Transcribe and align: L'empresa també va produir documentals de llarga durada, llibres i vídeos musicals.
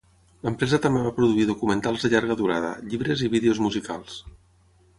L'empresa 0.45 0.79
també 0.85 1.01
va 1.07 1.11
produir 1.19 1.45
documentals 1.49 2.05
de 2.07 2.11
llarga 2.13 2.37
durada, 2.41 2.73
llibres 2.93 3.25
i 3.29 3.33
vídeos 3.35 3.61
musicals. 3.69 4.21